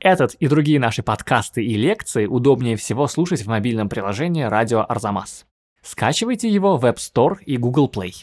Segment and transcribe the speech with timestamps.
[0.00, 5.44] Этот и другие наши подкасты и лекции удобнее всего слушать в мобильном приложении «Радио Арзамас».
[5.82, 8.14] Скачивайте его в App Store и Google Play.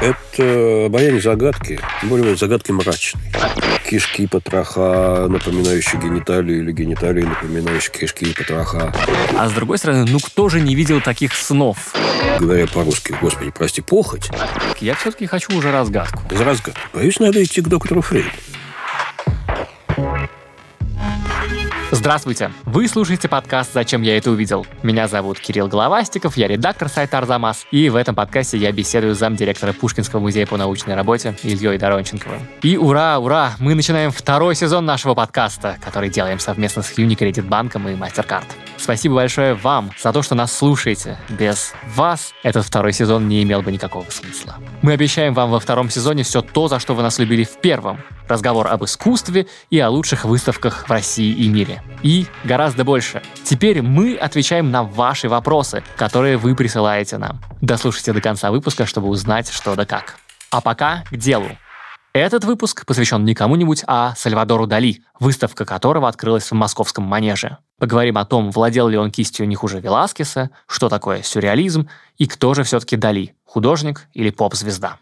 [0.00, 3.30] Это обаяние загадки, более загадки мрачные.
[3.88, 8.92] Кишки, потроха, напоминающие гениталии, или гениталии, напоминающие кишки и потроха.
[9.36, 11.94] А с другой стороны, ну кто же не видел таких снов?
[12.40, 14.30] Говоря по-русски, господи, прости, похоть.
[14.80, 16.22] Я все-таки хочу уже разгадку.
[16.30, 16.80] Из разгадки.
[16.94, 18.30] Боюсь, надо идти к доктору Фрейду.
[21.92, 22.50] Здравствуйте!
[22.64, 24.66] Вы слушаете подкаст «Зачем я это увидел?».
[24.82, 29.18] Меня зовут Кирилл Головастиков, я редактор сайта «Арзамас», и в этом подкасте я беседую с
[29.18, 32.40] замдиректора Пушкинского музея по научной работе Ильей Доронченковым.
[32.62, 33.52] И ура, ура!
[33.60, 38.46] Мы начинаем второй сезон нашего подкаста, который делаем совместно с Unicredit банком и MasterCard.
[38.78, 41.18] Спасибо большое вам за то, что нас слушаете.
[41.28, 44.56] Без вас этот второй сезон не имел бы никакого смысла.
[44.82, 48.00] Мы обещаем вам во втором сезоне все то, за что вы нас любили в первом.
[48.28, 51.75] Разговор об искусстве и о лучших выставках в России и мире.
[52.02, 53.22] И гораздо больше.
[53.42, 57.40] Теперь мы отвечаем на ваши вопросы, которые вы присылаете нам.
[57.60, 60.16] Дослушайте до конца выпуска, чтобы узнать, что да как.
[60.50, 61.48] А пока к делу.
[62.12, 67.58] Этот выпуск посвящен не кому-нибудь, а Сальвадору Дали, выставка которого открылась в московском манеже.
[67.78, 72.54] Поговорим о том, владел ли он кистью не хуже Веласкеса, что такое сюрреализм и кто
[72.54, 74.96] же все-таки Дали, художник или поп-звезда.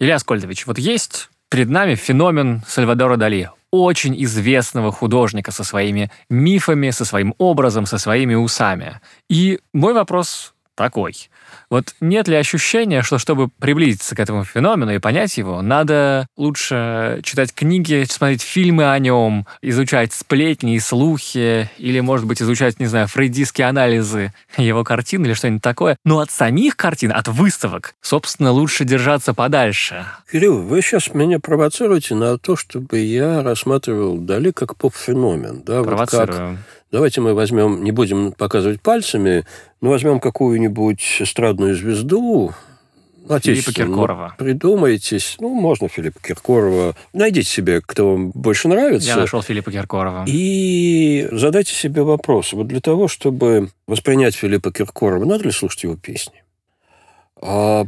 [0.00, 6.90] Илья Скольдович, вот есть перед нами феномен Сальвадора Дали, очень известного художника со своими мифами,
[6.90, 9.00] со своим образом, со своими усами.
[9.28, 11.14] И мой вопрос такой.
[11.70, 17.20] Вот нет ли ощущения, что чтобы приблизиться к этому феномену и понять его, надо лучше
[17.22, 22.86] читать книги, смотреть фильмы о нем, изучать сплетни и слухи, или, может быть, изучать, не
[22.86, 25.96] знаю, фрейдистские анализы его картин или что-нибудь такое.
[26.04, 30.06] Но от самих картин, от выставок, собственно, лучше держаться подальше.
[30.30, 35.62] Кирилл, вы сейчас меня провоцируете на то, чтобы я рассматривал Дали как поп-феномен.
[35.64, 35.82] Да?
[35.82, 36.26] Провоцирую.
[36.26, 39.44] Вот как Давайте мы возьмем, не будем показывать пальцами,
[39.80, 42.52] но возьмем какую-нибудь эстрадную звезду,
[43.42, 44.34] Филиппа Киркорова.
[44.38, 45.36] Придумайтесь.
[45.40, 46.96] Ну, можно Филиппа Киркорова.
[47.12, 49.08] Найдите себе, кто вам больше нравится.
[49.08, 50.24] Я нашел Филиппа Киркорова.
[50.26, 52.52] И задайте себе вопрос.
[52.52, 56.42] Вот для того, чтобы воспринять Филиппа Киркорова, надо ли слушать его песни?
[57.40, 57.84] А,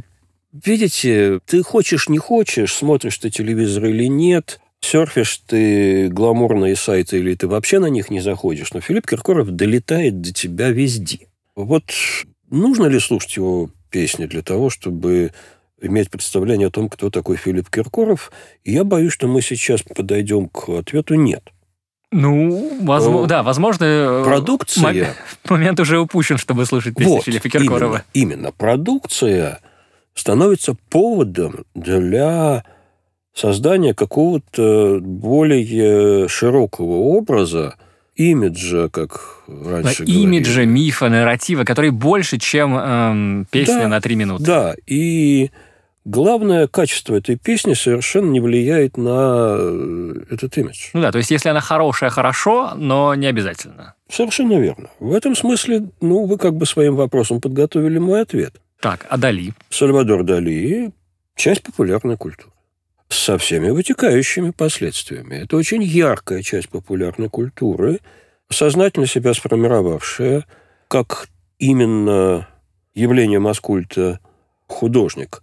[0.53, 7.35] видите, ты хочешь, не хочешь, смотришь ты телевизор или нет, серфишь ты гламурные сайты или
[7.35, 11.27] ты вообще на них не заходишь, но Филипп Киркоров долетает до тебя везде.
[11.55, 11.83] Вот
[12.53, 15.31] нужно ли слушать его песни для того, чтобы
[15.81, 18.31] иметь представление о том, кто такой Филипп Киркоров?
[18.63, 21.43] И я боюсь, что мы сейчас подойдем к ответу «нет».
[22.11, 23.85] Ну, возможно, да, возможно...
[23.85, 24.83] Э, продукция...
[24.83, 25.17] Момент,
[25.49, 28.03] момент уже упущен, чтобы слушать песни вот, Филиппа Киркорова.
[28.13, 28.51] Именно, именно.
[28.51, 29.59] Продукция
[30.13, 32.63] становится поводом для
[33.33, 37.77] создание какого-то более широкого образа,
[38.15, 40.23] имиджа, как раньше говорили.
[40.23, 44.43] Имиджа, мифа, нарратива, который больше, чем эм, песня да, на три минуты.
[44.43, 45.51] Да, и
[46.05, 50.89] главное качество этой песни совершенно не влияет на э, этот имидж.
[50.93, 53.95] Ну да, то есть если она хорошая, хорошо, но не обязательно.
[54.09, 54.89] Совершенно верно.
[54.99, 58.55] В этом смысле, ну, вы как бы своим вопросом подготовили мой ответ.
[58.79, 59.53] Так, а Дали?
[59.69, 60.91] Сальвадор Дали–
[61.35, 62.52] часть популярной культуры
[63.13, 65.35] со всеми вытекающими последствиями.
[65.35, 67.99] Это очень яркая часть популярной культуры,
[68.49, 70.45] сознательно себя сформировавшая,
[70.87, 71.27] как
[71.59, 72.47] именно
[72.93, 74.19] явление маскульта
[74.67, 75.41] художник,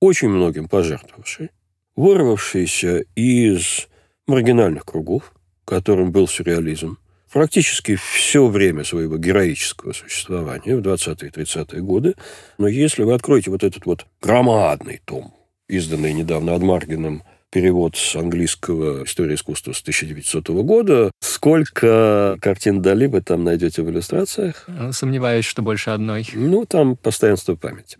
[0.00, 1.50] очень многим пожертвовавший,
[1.96, 3.88] вырвавшийся из
[4.26, 5.32] маргинальных кругов,
[5.64, 6.98] которым был сюрреализм,
[7.32, 12.14] практически все время своего героического существования в 20-е и 30-е годы.
[12.58, 15.35] Но если вы откроете вот этот вот громадный том
[15.68, 21.10] изданный недавно Адмаргином перевод с английского «История искусства» с 1900 года.
[21.20, 24.68] Сколько картин Дали вы там найдете в иллюстрациях?
[24.92, 26.28] Сомневаюсь, что больше одной.
[26.34, 27.98] Ну, там «Постоянство памяти».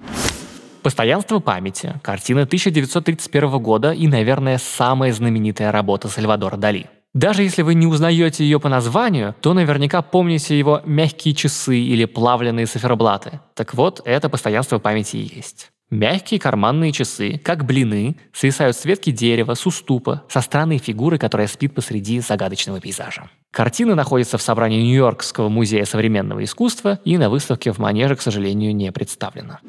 [0.82, 6.86] «Постоянство памяти»– картина 1931 года и, наверное, самая знаменитая работа Сальвадора Дали.
[7.12, 12.04] Даже если вы не узнаете ее по названию, то наверняка помните его «мягкие часы» или
[12.04, 13.40] «плавленые циферблаты».
[13.54, 15.72] Так вот, это постоянство памяти и есть.
[15.90, 21.46] Мягкие карманные часы, как блины, свисают с ветки дерева, с уступа, со странной фигурой, которая
[21.46, 23.30] спит посреди загадочного пейзажа.
[23.52, 28.74] Картина находится в собрании Нью-Йоркского музея современного искусства и на выставке в Манеже, к сожалению,
[28.74, 29.60] не представлена.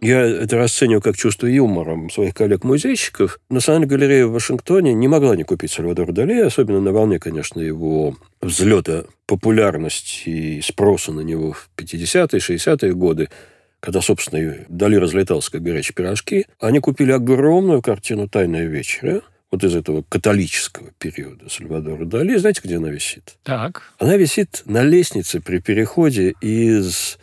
[0.00, 3.40] Я это расцениваю как чувство юмора своих коллег-музейщиков.
[3.50, 8.14] Национальная галерея в Вашингтоне не могла не купить Сальвадора Дали, особенно на волне, конечно, его
[8.40, 13.28] взлета популярности и спроса на него в 50-е, 60-е годы
[13.84, 19.20] когда, собственно, Дали разлетался, как горячие пирожки, они купили огромную картину «Тайная вечеря»,
[19.50, 23.36] вот из этого католического периода Сальвадора Дали, знаете, где она висит?
[23.42, 23.92] Так.
[23.98, 27.18] Она висит на лестнице при переходе из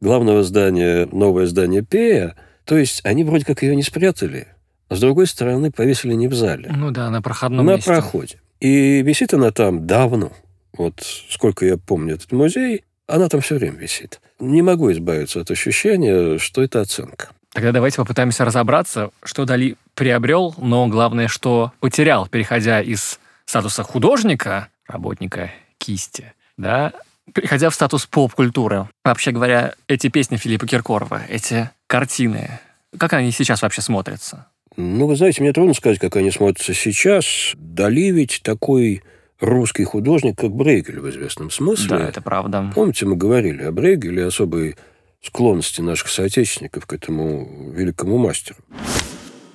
[0.00, 2.36] главного здания, новое здание Пея.
[2.64, 4.46] То есть они вроде как ее не спрятали,
[4.88, 6.70] а с другой стороны повесили не в зале.
[6.72, 7.90] Ну да, на проходном на месте.
[7.90, 8.38] проходе.
[8.60, 10.30] И висит она там давно.
[10.78, 14.20] Вот сколько я помню этот музей, она там все время висит.
[14.38, 17.30] Не могу избавиться от ощущения, что это оценка.
[17.52, 24.68] Тогда давайте попытаемся разобраться, что Дали приобрел, но главное, что потерял, переходя из статуса художника,
[24.88, 26.92] работника кисти, да,
[27.32, 28.88] переходя в статус поп-культуры.
[29.04, 32.58] Вообще говоря, эти песни Филиппа Киркорова, эти картины,
[32.98, 34.46] как они сейчас вообще смотрятся?
[34.76, 37.52] Ну, вы знаете, мне трудно сказать, как они смотрятся сейчас.
[37.54, 39.04] Дали ведь такой
[39.40, 41.98] русский художник, как Брейгель в известном смысле.
[41.98, 42.72] Да, это правда.
[42.74, 44.76] Помните, мы говорили о Брейгеле, особой
[45.22, 48.58] склонности наших соотечественников к этому великому мастеру.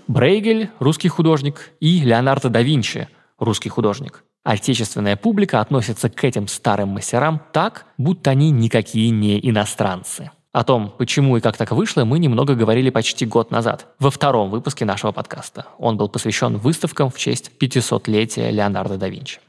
[0.07, 3.07] Брейгель– русский художник, и Леонардо да Винчи–
[3.39, 4.23] русский художник.
[4.43, 10.31] Отечественная публика относится к этим старым мастерам так, будто они никакие не иностранцы.
[10.51, 14.49] О том, почему и как так вышло, мы немного говорили почти год назад, во втором
[14.49, 15.67] выпуске нашего подкаста.
[15.77, 19.39] Он был посвящен выставкам в честь 500-летия Леонардо да Винчи.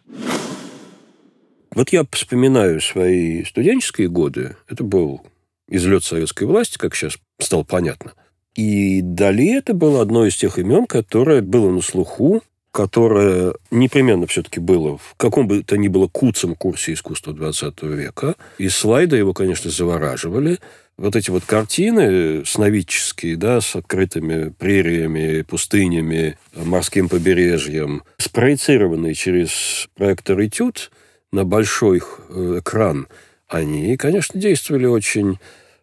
[1.75, 4.57] Вот я вспоминаю свои студенческие годы.
[4.69, 5.23] Это был
[5.69, 8.13] излет советской власти, как сейчас стало понятно.
[8.55, 12.43] И Дали это было одно из тех имен, которое было на слуху,
[12.73, 18.35] которое непременно все-таки было в каком бы то ни было куцем курсе искусства 20 века.
[18.59, 20.59] И слайды его, конечно, завораживали.
[21.01, 30.39] Вот эти вот картины сновидческие, да, с открытыми прериями, пустынями, морским побережьем, спроецированные через проектор
[30.45, 30.91] «Этюд»
[31.33, 33.09] на большой э, экран,
[33.49, 35.39] они, конечно, действовали очень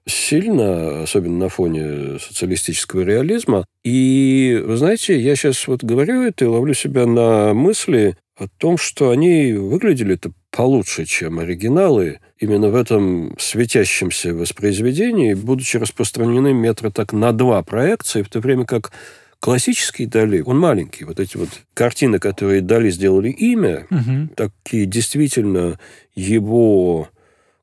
[0.06, 3.66] сильно, особенно на фоне социалистического реализма.
[3.84, 8.78] И, вы знаете, я сейчас вот говорю это и ловлю себя на мысли о том,
[8.78, 17.14] что они выглядели-то получше, чем оригиналы, именно в этом светящемся воспроизведении, будучи распространены метра так
[17.14, 18.92] на два проекции, в то время как
[19.40, 21.06] классический Дали, он маленький.
[21.06, 24.30] Вот эти вот картины, которые Дали сделали имя, угу.
[24.36, 25.80] такие действительно
[26.16, 27.10] его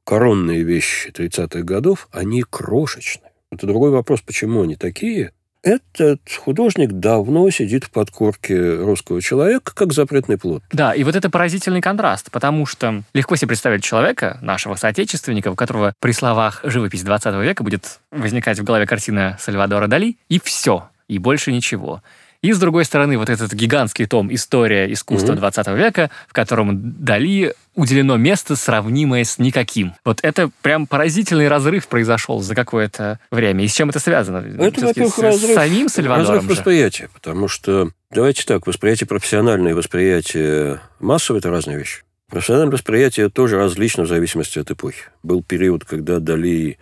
[0.04, 3.32] коронные вещи 30-х годов, они крошечные.
[3.50, 5.32] Это другой вопрос, почему они такие.
[5.64, 10.62] Этот художник давно сидит в подкорке русского человека, как запретный плод.
[10.70, 15.54] Да, и вот это поразительный контраст, потому что легко себе представить человека, нашего соотечественника, у
[15.54, 20.90] которого при словах «живопись 20 века» будет возникать в голове картина Сальвадора Дали, и все,
[21.08, 22.02] и больше ничего.
[22.44, 25.40] И, с другой стороны, вот этот гигантский том «История искусства Мгм.
[25.40, 29.94] 20 века», в котором Дали уделено место, сравнимое с никаким.
[30.04, 33.64] Вот это прям поразительный разрыв произошел за какое-то время.
[33.64, 34.44] И с чем это связано?
[34.58, 36.48] Это, во-первых, разрыв, с самим Сальвадором разрыв же?
[36.50, 42.02] восприятия, потому что, давайте так, восприятие профессиональное и восприятие массовое– это разные вещи.
[42.28, 45.04] Профессиональное восприятие тоже различно в зависимости от эпохи.
[45.22, 46.76] Был период, когда Дали,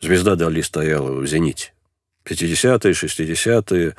[0.00, 1.74] звезда Дали стояла в зените.
[2.24, 3.94] 50-е, 60-е,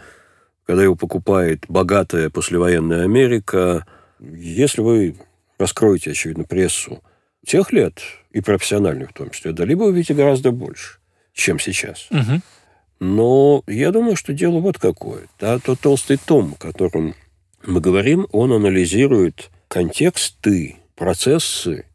[0.66, 3.86] когда его покупает богатая послевоенная Америка.
[4.20, 5.16] Если вы
[5.58, 7.04] раскроете, очевидно, прессу
[7.46, 8.02] тех лет,
[8.32, 10.98] и профессиональную в том числе, Дали вы увидите гораздо больше,
[11.34, 12.08] чем сейчас.
[12.10, 12.42] Мгм.
[13.00, 15.28] Но я думаю, что дело вот какое.
[15.40, 17.16] Да, тот толстый том, о котором
[17.66, 21.86] мы говорим, он анализирует контексты, процессы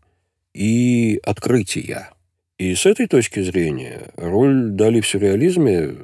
[0.55, 2.11] и открытия.
[2.59, 5.95] И с этой точки зрения роль Дали в сюрреализме,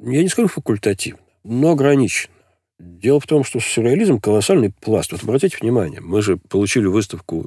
[0.00, 2.32] я не скажу факультативна, но ограничена.
[2.78, 5.12] Дело в том, что сюрреализм– колоссальный пласт.
[5.12, 7.46] Вот обратите внимание, мы же получили выставку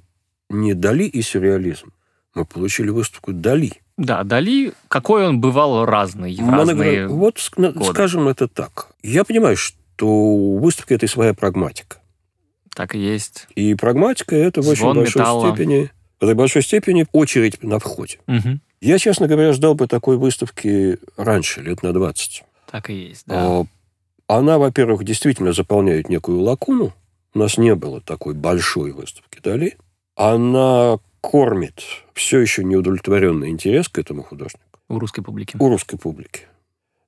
[0.50, 1.94] не Дали и сюрреализм,
[2.34, 3.74] мы получили выставку Дали.
[3.98, 7.08] Да, Дали, какой он бывал разный в Моногра- разные...
[7.08, 7.84] Вот годы.
[7.86, 8.88] скажем это так.
[9.03, 11.98] Я понимаю, что у выставки это и своя прагматика.
[12.74, 13.48] Так и есть.
[13.56, 15.50] И прагматика это в очень большой металла.
[15.53, 18.20] степени, в этой большой степени очередь на входе.
[18.25, 18.62] Мгм.
[18.82, 22.44] Я, честно говоря, ждал бы такой выставки раньше, лет на 20.
[22.72, 23.36] Так и есть, да.
[23.36, 23.65] А,
[24.30, 26.94] Она, во-первых, действительно заполняет некую лакуну.
[27.34, 29.76] У нас не было такой большой выставки Дали.
[30.16, 31.82] Она кормит
[32.14, 35.58] все еще неудовлетворенный интерес к этому художнику У русской публики.
[35.60, 36.42] у русской публики.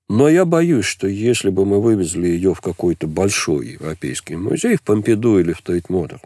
[0.10, 4.82] Но я боюсь, что если бы мы вывезли ее в какой-то большой европейский музей, в
[4.82, 6.22] Помпиду или в Тейт Модерн,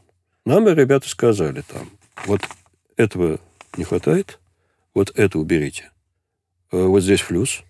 [0.46, 1.90] нам бы ребята сказали там,
[2.26, 2.40] вот
[2.96, 3.40] этого
[3.76, 4.40] не хватает,
[4.94, 5.92] вот это уберите,
[6.72, 7.64] Э, вот здесь флюс,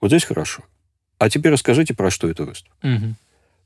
[0.00, 0.62] вот здесь хорошо.
[1.22, 2.74] А теперь расскажите, про что это выставка.
[2.82, 3.14] Мгм.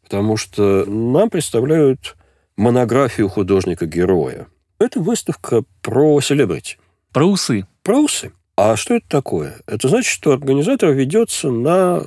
[0.03, 2.15] Потому что нам представляют
[2.59, 4.49] монографию художника-героя.
[4.79, 6.77] Это выставка про селебрити.
[7.15, 7.67] Про усы.
[7.83, 8.33] Про усы.
[8.59, 9.63] А что это такое?
[9.67, 12.03] Это значит, что организатор ведется на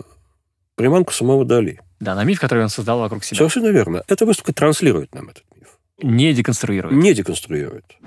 [0.75, 1.81] приманку самого Дали.
[1.99, 3.39] Да, на миф, который он создал вокруг себя.
[3.39, 4.03] Совершенно верно.
[4.07, 5.79] Эта выставка транслирует нам этот миф.
[6.03, 6.95] Не деконструирует.
[6.95, 7.97] Не деконструирует.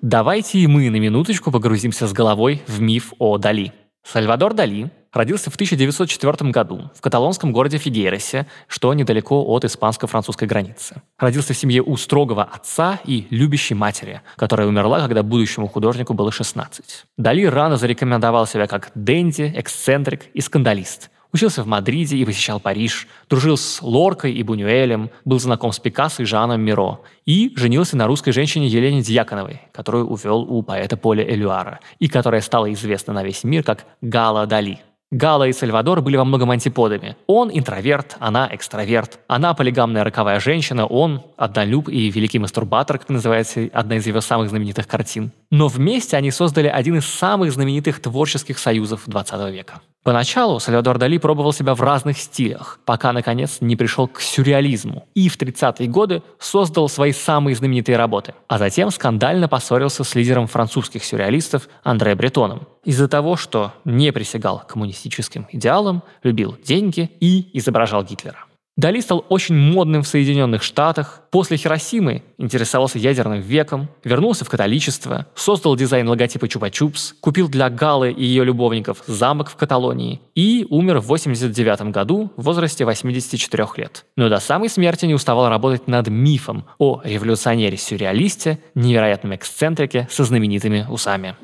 [0.00, 3.72] Давайте и мы на минуточку погрузимся с головой в миф о Дали.
[4.04, 11.02] Сальвадор Дали родился в 1904 году в каталонском городе Фигейросе, что недалеко от испанско-французской границы.
[11.18, 16.32] Родился в семье у строгого отца и любящей матери, которая умерла, когда будущему художнику было
[16.32, 17.06] 16.
[17.16, 23.06] Дали рано зарекомендовал себя как денди, эксцентрик и скандалист– Учился в Мадриде и посещал Париж,
[23.28, 28.08] дружил с Лоркой и Бунюэлем, был знаком с Пикассо и Жаном Миро и женился на
[28.08, 33.22] русской женщине Елене Дьяконовой, которую увел у поэта Поля Элюара и которая стала известна на
[33.22, 34.80] весь мир как Гала Дали–
[35.12, 37.16] Гала и Сальвадор были во многом антиподами.
[37.26, 39.18] Он интроверт, она экстраверт.
[39.26, 44.50] Она полигамная роковая женщина, он однолюб и великий мастурбатор, как называется одна из его самых
[44.50, 45.32] знаменитых картин.
[45.50, 49.80] Но вместе они создали один из самых знаменитых творческих союзов 20 века.
[50.04, 55.28] Поначалу Сальвадор Дали пробовал себя в разных стилях, пока, наконец, не пришел к сюрреализму и
[55.28, 61.04] в 30-е годы создал свои самые знаменитые работы, а затем скандально поссорился с лидером французских
[61.04, 68.46] сюрреалистов Андре Бретоном из-за того, что не присягал коммунистическим идеалам, любил деньги и изображал Гитлера.
[68.80, 75.26] Дали стал очень модным в Соединенных Штатах, после Хиросимы интересовался ядерным веком, вернулся в католичество,
[75.34, 81.00] создал дизайн логотипа Чупа-Чупс, купил для Галы и ее любовников замок в Каталонии и умер
[81.00, 84.06] в 89 году в возрасте 84 лет.
[84.16, 90.86] Но до самой смерти не уставал работать над мифом о революционере-сюрреалисте, невероятном эксцентрике со знаменитыми
[90.88, 91.36] усами.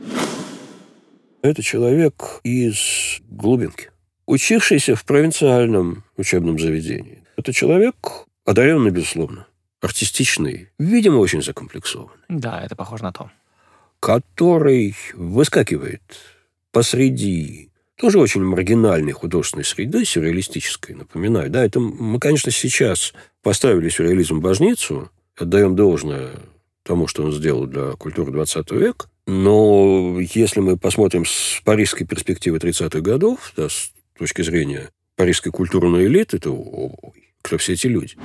[1.46, 3.90] Это человек из глубинки
[4.26, 7.22] учившийся в провинциальном учебном заведении.
[7.36, 7.94] Это человек
[8.44, 9.46] одаренный, безусловно,
[9.80, 12.24] артистичный, видимо, очень закомплексованный.
[12.28, 13.30] Да, это похоже на то.
[14.00, 16.02] Который выскакивает
[16.72, 21.48] посреди тоже очень маргинальной художественной среды, сюрреалистической, напоминаю.
[21.48, 26.32] Да, это мы, конечно, сейчас поставили сюрреализм в божницу, отдаем должное
[26.82, 32.58] тому, что он сделал для культуры 20 века, но если мы посмотрим с парижской перспективы
[32.58, 38.16] 30-х годов, да, с точки зрения парижской культурной элиты, то ой, кто все эти люди?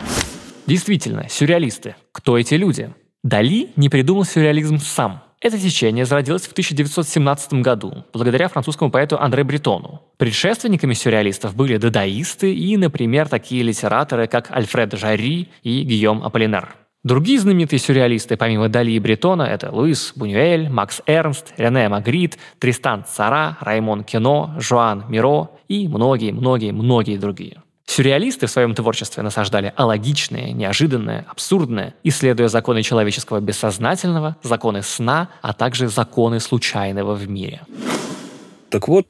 [0.68, 1.96] Действительно, сюрреалисты.
[2.12, 2.94] Кто эти люди?
[3.24, 5.24] Дали не придумал сюрреализм сам.
[5.42, 10.04] Это течение зародилось в 1917 году, благодаря французскому поэту Андре Бретону.
[10.18, 16.76] Предшественниками сюрреалистов были дадаисты и, например, такие литераторы, как Альфред Жарри и Гийом Аполлинер.
[17.04, 23.06] Другие знаменитые сюрреалисты, помимо Дали и Бретона, это Луис Бунюэль, Макс Эрнст, Рене Магрит, Тристан
[23.12, 27.64] Цара, Раймон Кино, Жуан Миро и многие-многие-многие другие.
[27.88, 35.54] Сюрреалисты в своем творчестве насаждали алогичное, неожиданное, абсурдное, исследуя законы человеческого бессознательного, законы сна, а
[35.54, 37.62] также законы случайного в мире.
[38.70, 39.08] Так вот,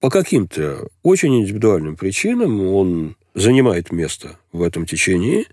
[0.00, 5.46] по каким-то очень индивидуальным причинам он занимает место в этом течении,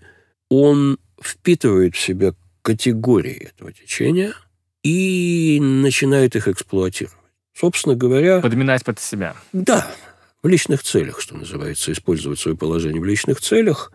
[0.62, 4.34] он впитывает в себя категории этого течения
[4.82, 7.16] и начинает их эксплуатировать.
[7.54, 8.40] Собственно говоря...
[8.40, 9.36] Подминать под себя.
[9.52, 9.90] Да,
[10.42, 13.92] в личных целях, что называется, использовать свое положение в личных целях.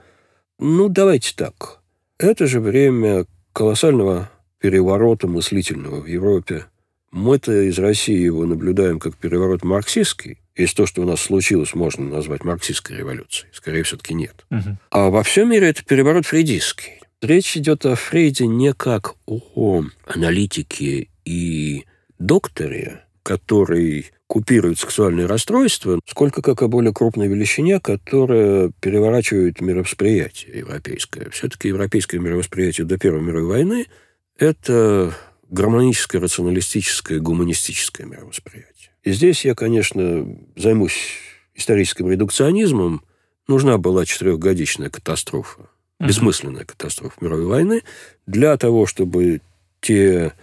[0.57, 1.79] Ну, давайте так.
[2.17, 6.65] Это же время колоссального переворота мыслительного в Европе.
[7.11, 10.39] Мы-то из России его наблюдаем как переворот марксистский.
[10.59, 13.49] Если то, что у нас случилось, можно назвать марксистской революцией.
[13.53, 14.45] Скорее, все-таки нет.
[14.51, 14.77] Угу.
[14.91, 16.99] А во всем мире это переворот фрейдистский.
[17.21, 21.85] Речь идет о Фрейде не как о аналитике и
[22.17, 31.29] докторе, который купирует сексуальные расстройства, сколько как о более крупной величине, которая переворачивает мировосприятие европейское.
[31.29, 33.87] Все-таки европейское мировосприятие до Первой мировой войны–
[34.37, 35.13] это
[35.49, 38.68] гармоническое, рационалистическое, гуманистическое мировосприятие.
[39.03, 40.25] И здесь я, конечно,
[40.55, 41.19] займусь
[41.55, 43.03] историческим редукционизмом.
[43.47, 47.83] Нужна была четырехгодичная катастрофа бессмысленная катастрофа мировой войны,
[48.25, 49.41] для того, чтобы
[49.81, 50.33] те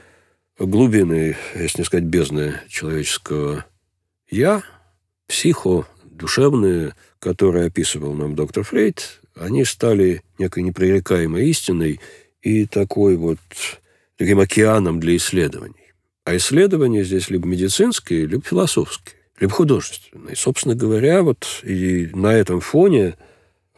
[0.58, 3.64] глубины, если не сказать бездны человеческого
[4.30, 4.62] «я»,
[5.26, 12.00] психо, душевные, которые описывал нам доктор Фрейд, они стали некой непререкаемой истиной
[12.42, 13.38] и такой вот
[14.16, 15.85] таким океаном для исследований.
[16.26, 20.32] А исследования здесь либо медицинские, либо философские, либо художественные.
[20.32, 23.14] И, собственно говоря, вот и на этом фоне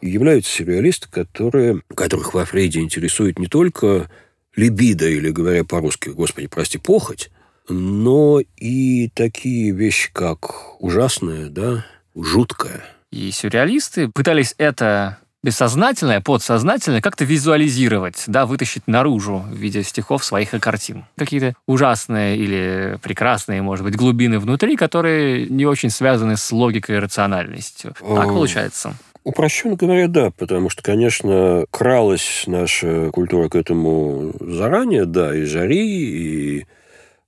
[0.01, 4.09] являются сюрреалисты, которые, которых во Фрейде интересует не только
[4.55, 7.29] либидо, или, говоря по-русски, господи, прости, похоть,
[7.67, 12.83] но и такие вещи, как ужасное, да, жуткое.
[13.11, 20.53] И сюрреалисты пытались это бессознательное, подсознательное как-то визуализировать, да, вытащить наружу в виде стихов своих
[20.53, 21.05] и картин.
[21.17, 26.99] Какие-то ужасные или прекрасные, может быть, глубины внутри, которые не очень связаны с логикой и
[26.99, 27.93] рациональностью.
[27.99, 28.95] Так получается?
[29.23, 35.77] Упрощенно говоря, да, потому что, конечно, кралась наша культура к этому заранее, да, и Жари,
[35.77, 36.65] и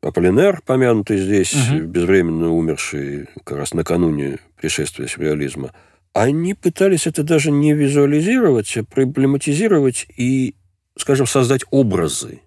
[0.02, 1.82] Аполлинер, помянутый здесь, угу.
[1.82, 5.72] безвременно умерший как раз накануне пришествия сюрреализма,
[6.14, 10.56] они пытались это даже не визуализировать, а проблематизировать и,
[10.98, 12.42] скажем, создать образы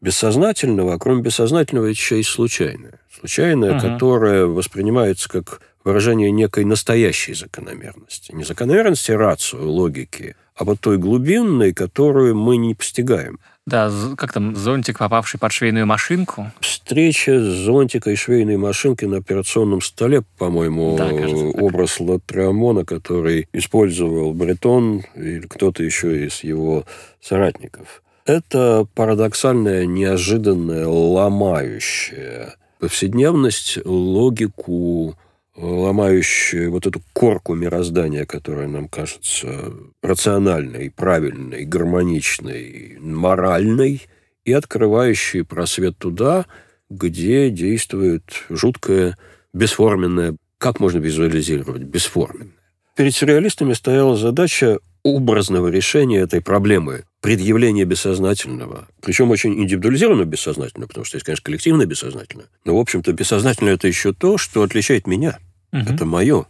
[0.00, 3.00] бессознательного, а кроме бессознательного еще и случайное.
[3.18, 3.80] Случайное, угу.
[3.80, 8.32] которое воспринимается как выражение некой настоящей закономерности.
[8.32, 13.40] Не закономерности рацию, логики, а вот той глубинной, которую мы не постигаем.
[13.68, 16.50] Да, как там, зонтик, попавший под швейную машинку?
[16.60, 24.32] Встреча зонтика и швейной машинки на операционном столе, по-моему, да, кажется, образ Латриамона, который использовал
[24.32, 26.84] Бретон или кто-то еще из его
[27.20, 28.02] соратников.
[28.24, 35.14] Это парадоксальная, неожиданная, ломающая повседневность, логику,
[35.60, 39.72] ломающая вот эту корку мироздания, которая нам кажется
[40.02, 44.02] рациональной, правильной, гармоничной, моральной,
[44.44, 46.46] и открывающей просвет туда,
[46.88, 49.18] где действует жуткое,
[49.52, 52.54] бесформенное, как можно визуализировать, бесформенное.
[52.96, 58.88] Перед сюрреалистами стояла задача образного решения этой проблемы, предъявления бессознательного.
[59.02, 62.46] Причем очень индивидуализированного бессознательного, потому что есть, конечно, коллективное бессознательное.
[62.64, 65.38] Но, в общем-то, бессознательное– это еще то, что отличает меня.
[65.72, 65.80] Угу.
[65.80, 66.46] Это мое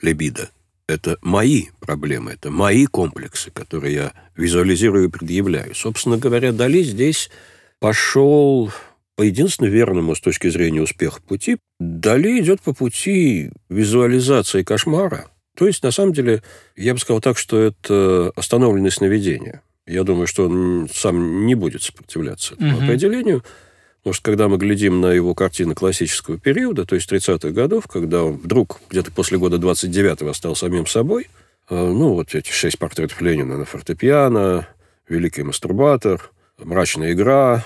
[0.00, 0.50] либидо.
[0.86, 5.74] Это мои проблемы, это мои комплексы, которые я визуализирую и предъявляю.
[5.74, 7.30] Собственно говоря, Дали здесь
[7.78, 8.70] пошел
[9.16, 11.56] по единственно верному с точки зрения успеха пути.
[11.78, 16.42] Дали идет по пути визуализации кошмара– то есть, на самом деле,
[16.76, 19.62] я бы сказал так, что это остановленное сновидение.
[19.86, 22.84] Я думаю, что он сам не будет сопротивляться этому угу.
[22.84, 23.44] определению.
[24.04, 28.22] Потому что когда мы глядим на его картины классического периода, то есть 30-х годов, когда
[28.22, 31.30] он вдруг где-то после года 29-го стал самим собой,
[31.70, 34.68] э, ну, вот эти шесть портретов Ленина на фортепиано,
[35.08, 37.64] «Великий мастурбатор», «Мрачная игра»,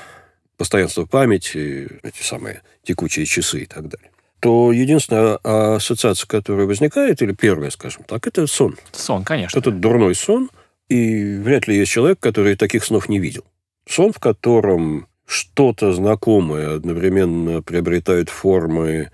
[0.56, 7.32] «Постоянство памяти», эти самые «Текучие часы» и так далее то единственная ассоциация, которая возникает, или
[7.32, 8.76] первая, скажем так, это сон.
[8.92, 9.58] Сон, конечно.
[9.58, 10.48] Это дурной сон,
[10.88, 13.42] и вряд ли есть человек, который таких снов не видел.
[13.88, 19.10] Сон, в котором что-то знакомое одновременно приобретает формы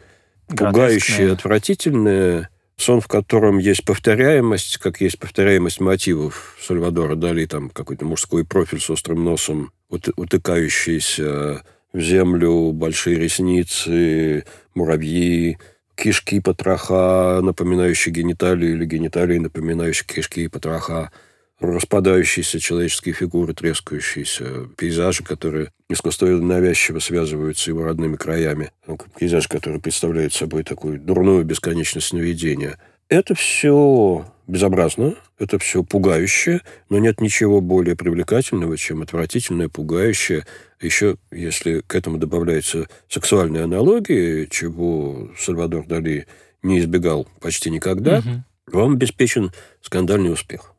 [0.46, 2.48] пугающие, отвратительные.
[2.76, 8.80] Сон, в котором есть повторяемость, как есть повторяемость мотивов Сальвадора Дали, там какой-то мужской профиль
[8.80, 15.58] с острым носом, утыкающийся в землю, большие ресницы, муравьи,
[15.96, 21.12] кишки потроха, напоминающие гениталии, или гениталии, напоминающие кишки потроха,
[21.60, 28.72] распадающиеся человеческие фигуры, трескающиеся пейзажи, которые искусствоведно навязчиво связываются с его родными краями.
[29.18, 32.78] Пейзаж, который представляет собой такую дурную бесконечность сновидения.
[33.08, 40.46] Это все безобразно, это все пугающе, но нет ничего более привлекательного, чем отвратительное, пугающее.
[40.80, 46.26] Еще, если к этому добавляются сексуальные аналогии, чего Сальвадор Дали
[46.62, 48.28] не избегал почти никогда, угу.
[48.66, 50.73] вам обеспечен скандальный успех.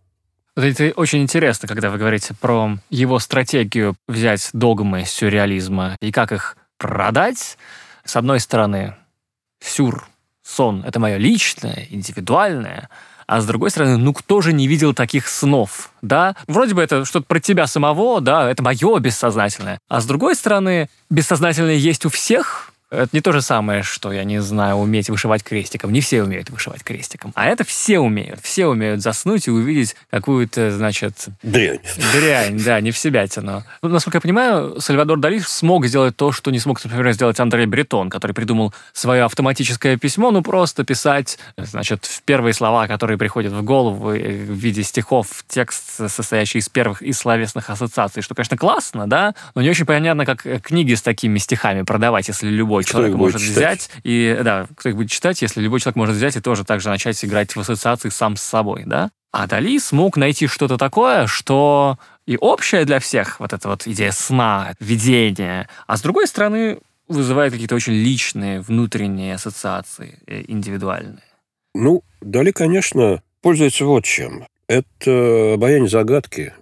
[0.55, 6.57] Это очень интересно, когда вы говорите про его стратегию взять догмы сюрреализма и как их
[6.77, 7.57] продать.
[8.05, 8.95] С одной стороны,
[9.59, 10.07] сюр,
[10.43, 12.89] сон– это мое личное, индивидуальное–
[13.27, 16.35] а с другой стороны, ну кто же не видел таких снов, да?
[16.47, 19.79] Вроде бы это что-то про тебя самого, да, это мое бессознательное.
[19.87, 24.23] А с другой стороны, бессознательное есть у всех, это не то же самое, что, я
[24.23, 25.91] не знаю, уметь вышивать крестиком.
[25.91, 27.31] Не все умеют вышивать крестиком.
[27.35, 28.39] А это все умеют.
[28.41, 31.27] Все умеют заснуть и увидеть какую-то, значит...
[31.41, 31.79] Дрянь.
[32.13, 33.63] Дрянь, да, не в себя тяну.
[33.81, 37.65] Ну, насколько я понимаю, Сальвадор Дали смог сделать то, что не смог, например, сделать Андрей
[37.65, 43.51] Бретон, который придумал свое автоматическое письмо, ну, просто писать, значит, в первые слова, которые приходят
[43.51, 48.57] в голову э, в виде стихов, текст, состоящий из первых и словесных ассоциаций, что, конечно,
[48.57, 53.15] классно, да, но не очень понятно, как книги с такими стихами продавать, если любой человек
[53.15, 56.63] может взять и, да, кто их будет читать, если любой человек может взять и тоже
[56.63, 59.11] также начать играть в ассоциации сам с собой, да?
[59.31, 64.11] А Дали смог найти что-то такое, что и общее для всех, вот эта вот идея
[64.11, 71.23] сна, видения, а с другой стороны вызывает какие-то очень личные внутренние ассоциации, э, индивидуальные.
[71.73, 74.47] Ну, Дали, конечно, пользуется вот чем.
[74.67, 76.53] Это обаяние загадки,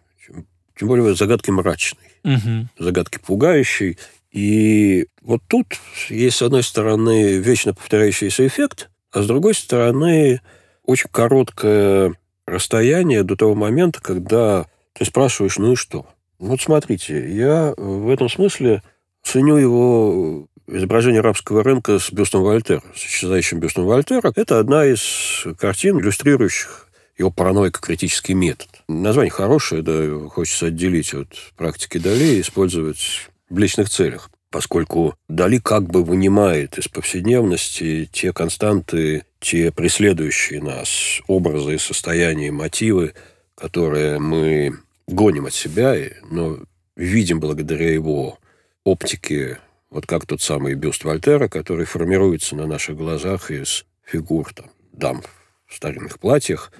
[0.77, 2.67] тем более загадки мрачной, угу.
[2.77, 3.97] загадки пугающей.
[4.33, 5.67] И вот тут
[6.09, 10.41] есть, с одной стороны, вечно повторяющийся эффект, а с другой стороны,
[10.83, 12.15] очень короткое
[12.47, 16.07] расстояние до того момента, когда ты спрашиваешь, ну и что?
[16.39, 18.81] Вот смотрите, я в этом смысле
[19.23, 24.33] ценю его изображение арабского рынка с бюстом Вольтера, с исчезающим бюстом Вольтера.
[24.35, 28.67] Это одна из картин, иллюстрирующих его параноико-критический метод.
[28.87, 35.59] Название хорошее, да, хочется отделить от практики Дали и использовать в личных целях, поскольку Дали
[35.59, 43.13] как бы вынимает из повседневности те константы, те преследующие нас образы, состояния, мотивы,
[43.55, 45.95] которые мы гоним от себя,
[46.31, 46.57] но
[46.95, 48.39] видим благодаря его
[48.83, 49.59] оптике,
[49.91, 55.21] вот как тот самый бюст Вольтера, который формируется на наших глазах из фигур там, дам
[55.67, 56.71] в старинных платьях.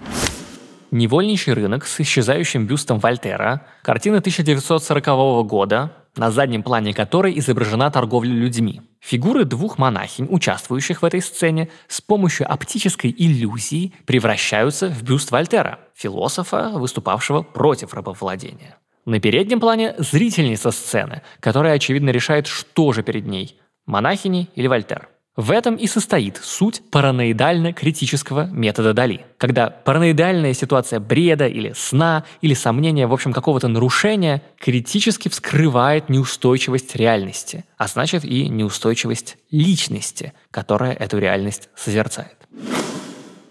[0.89, 8.33] «Невольничий рынок» с исчезающим бюстом Вольтера, картина 1940 года, на заднем плане которой изображена торговля
[8.33, 8.81] людьми.
[8.99, 15.79] Фигуры двух монахинь, участвующих в этой сцене, с помощью оптической иллюзии превращаются в бюст Вольтера,
[15.95, 18.77] философа, выступавшего против рабовладения.
[19.05, 25.09] На переднем плане зрительница сцены, которая, очевидно, решает, что же перед ней– монахини или Вольтер.
[25.35, 29.25] В этом и состоит суть параноидально-критического метода Дали.
[29.39, 36.95] Когда параноидальная ситуация бреда или сна или сомнения, в общем, какого-то нарушения критически вскрывает неустойчивость
[36.95, 42.37] реальности, а значит и неустойчивость личности, которая эту реальность созерцает.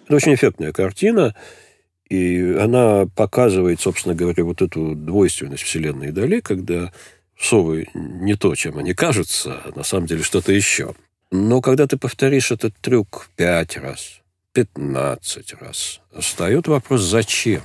[0.06, 1.34] Это очень эффектная картина,
[2.08, 6.92] и она показывает, собственно говоря, вот эту двойственность Вселенной Дали, когда
[7.36, 10.94] совы не то, чем они кажутся, а на самом деле что-то еще.
[11.32, 14.20] Но когда ты повторишь этот трюк пять раз,
[14.52, 17.62] пятнадцать раз, встает вопрос «зачем?».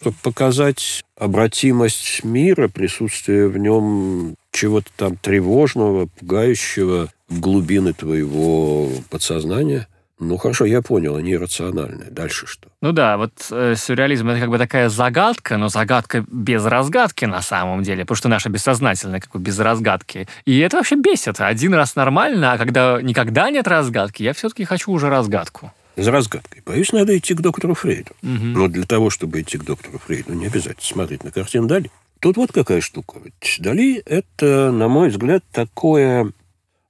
[0.00, 9.86] Чтобы показать обратимость мира, присутствие в нем чего-то там тревожного, пугающего в глубины твоего подсознания–
[10.20, 12.10] ну хорошо, я понял, они иррациональные.
[12.10, 12.68] Дальше что?
[12.82, 17.40] Ну да, вот э, сюрреализм это как бы такая загадка, но загадка без разгадки на
[17.40, 20.28] самом деле, потому что наша бессознательная как бы без разгадки.
[20.44, 21.40] И это вообще бесит.
[21.40, 25.72] Один раз нормально, а когда никогда нет разгадки, я все-таки хочу уже разгадку.
[25.96, 26.62] За разгадкой.
[26.66, 28.10] Боюсь, надо идти к доктору Фрейду.
[28.22, 28.44] Угу.
[28.44, 31.90] Но для того, чтобы идти к доктору Фрейду, не обязательно смотреть на картину Дали.
[32.20, 33.18] Тут вот какая штука.
[33.24, 36.30] Ведь Дали– это, на мой взгляд, такое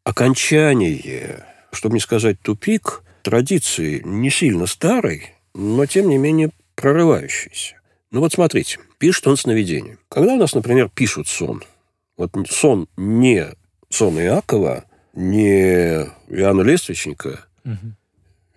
[0.02, 7.80] окончание, чтобы не сказать тупик– традиции не сильно старой, но, тем не менее, прорывающейся.
[8.10, 9.98] Ну вот смотрите, пишет он сновидение.
[10.08, 11.62] Когда у нас, например, пишут сон,
[12.16, 13.46] вот сон не
[13.88, 17.94] сон Иакова, не Иоанна Лествичника, угу.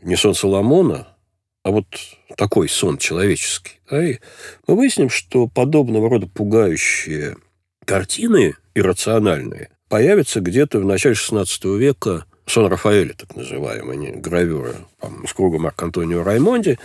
[0.01, 1.07] не сон Соломона,
[1.63, 1.85] а вот
[2.35, 3.79] такой сон человеческий.
[3.89, 4.19] Да, и
[4.67, 7.37] мы выясним, что подобного рода пугающие
[7.85, 15.25] картины иррациональные появятся где-то в начале XVI века сон Рафаэля, так называемые, не, гравюры там,
[15.27, 16.79] с круга Марк Антонио Раймонди,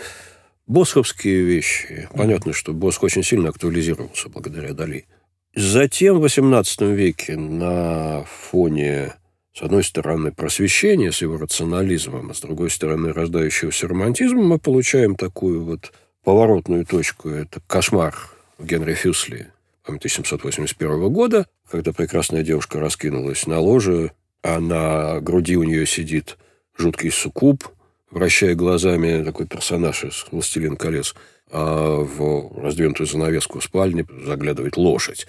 [0.66, 2.09] босховские вещи.
[2.14, 5.07] Понятно, что Босх очень сильно актуализировался благодаря Дали.
[5.55, 9.14] Затем в XVIII веке на фоне,
[9.55, 15.16] с одной стороны, просвещения с его рационализмом, а с другой стороны, рождающегося романтизма, мы получаем
[15.16, 15.92] такую вот
[16.23, 17.31] поворотную точку.
[17.31, 18.14] Это кошмар
[18.59, 19.49] Генри Фюсли
[19.85, 26.38] 1781 года, когда прекрасная девушка раскинулась на ложе, а на груди у нее сидит
[26.77, 27.64] жуткий суккуб,
[28.11, 31.14] вращая глазами такой персонаж из «Властелин колец»,
[31.51, 35.27] а в раздвинутую занавеску спальни заглядывает лошадь.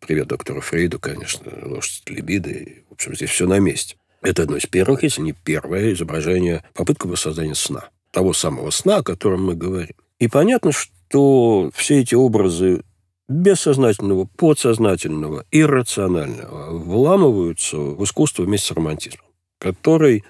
[0.00, 2.84] Привет доктору Фрейду, конечно, лошадь либиды.
[2.90, 3.96] В общем, здесь все на месте.
[4.22, 7.90] Это одно из первых, если не первое изображение, попытка воссоздания сна.
[8.10, 9.94] Того самого сна, о котором мы говорим.
[10.18, 12.82] И понятно, что все эти образы
[13.28, 19.26] бессознательного, подсознательного, иррационального вламываются в искусство вместе с романтизмом,
[19.58, 20.24] который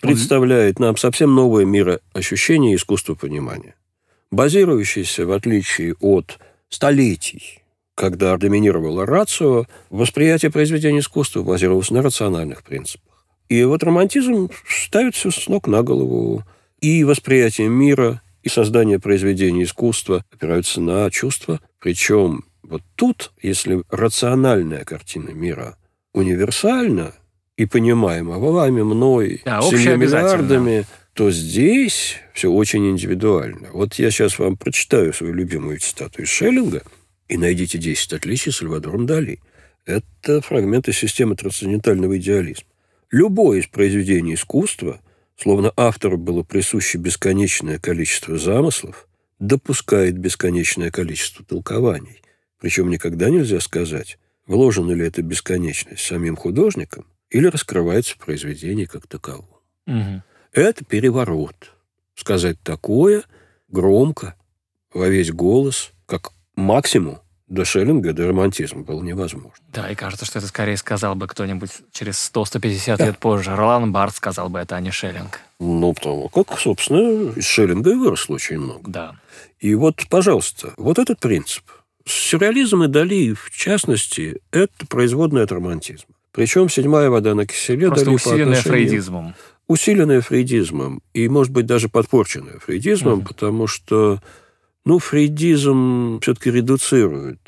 [0.00, 3.74] представляет нам совсем новое мироощущение и искусство понимания,
[4.30, 6.38] базирующееся, в отличие от
[6.68, 7.62] столетий,
[7.94, 13.08] когда доминировала рацио, восприятие произведения искусства базировалось на рациональных принципах.
[13.48, 16.44] И вот романтизм ставит все с ног на голову.
[16.80, 24.84] И восприятие мира, и создание произведений искусства опираются на чувства, причем вот тут, если рациональная
[24.84, 25.76] картина мира
[26.12, 27.14] универсальна
[27.56, 33.70] и понимаема вами, мной, да, всеми миллиардами, то здесь все очень индивидуально.
[33.72, 36.82] Вот я сейчас вам прочитаю свою любимую цитату из Шеллинга
[37.28, 39.40] и найдите 10 отличий Сальвадором Дали.
[39.84, 42.68] Это фрагменты системы трансцендентального идеализма.
[43.10, 45.00] Любое из произведений искусства,
[45.36, 49.07] словно автору было присуще бесконечное количество замыслов,
[49.38, 52.22] допускает бесконечное количество толкований.
[52.60, 59.06] Причем никогда нельзя сказать, вложена ли эта бесконечность самим художником или раскрывается в произведении как
[59.06, 59.48] таковом.
[59.86, 60.22] Угу.
[60.52, 61.72] Это переворот.
[62.14, 63.22] Сказать такое
[63.68, 64.34] громко,
[64.92, 69.52] во весь голос, как максимум до Шеллинга, до романтизма было невозможно.
[69.72, 73.06] Да, и кажется, что это скорее сказал бы кто-нибудь через 100-150 да.
[73.06, 73.56] лет позже.
[73.56, 75.40] Ролан Барт сказал бы это, а не Шеллинг.
[75.58, 78.90] Ну, потому как, собственно, из Шеллинга и выросло очень много.
[78.90, 79.16] Да.
[79.60, 81.64] И вот, пожалуйста, вот этот принцип.
[82.04, 86.14] Сюрреализм и Дали, в частности, это производная от романтизма.
[86.32, 89.34] Причем седьмая вода на киселе Просто Дали усиленная фрейдизмом.
[89.66, 91.02] Усиленная фрейдизмом.
[91.12, 93.26] И, может быть, даже подпорченная фрейдизмом, угу.
[93.28, 94.20] потому что
[94.88, 97.40] ну, фрейдизм все-таки редуцирует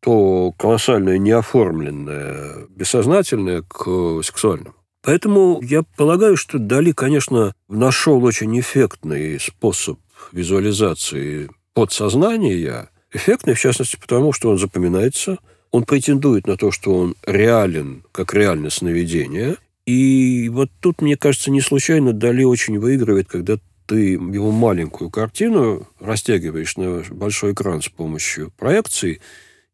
[0.00, 4.74] то колоссальное неоформленное бессознательное к сексуальному.
[5.02, 10.00] Поэтому я полагаю, что Дали, конечно, нашел очень эффектный способ
[10.32, 12.90] визуализации подсознания.
[13.12, 15.38] Эффектный, в частности, потому что он запоминается,
[15.70, 19.54] он претендует на то, что он реален, как реальное сновидение.
[19.86, 23.56] И вот тут, мне кажется, не случайно Дали очень выигрывает, когда
[23.88, 29.20] ты его маленькую картину растягиваешь на большой экран с помощью проекции